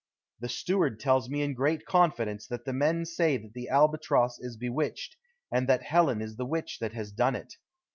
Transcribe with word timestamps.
The 0.39 0.49
steward 0.49 0.99
tells 0.99 1.29
me 1.29 1.43
in 1.43 1.53
great 1.53 1.85
confidence 1.85 2.47
that 2.47 2.65
the 2.65 2.73
men 2.73 3.05
say 3.05 3.37
that 3.37 3.53
the 3.53 3.69
Albatross 3.69 4.39
is 4.39 4.57
bewitched, 4.57 5.15
and 5.51 5.69
that 5.69 5.83
Helen 5.83 6.23
is 6.23 6.37
the 6.37 6.45
witch 6.47 6.79
that 6.79 6.93
has 6.93 7.11
done 7.11 7.35
it. 7.35 7.53